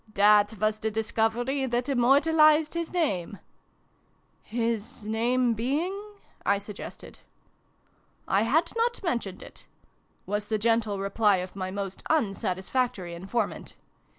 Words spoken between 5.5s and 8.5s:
being?" I suggested." I